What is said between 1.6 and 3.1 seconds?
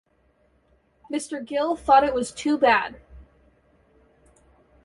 thought it was too bad.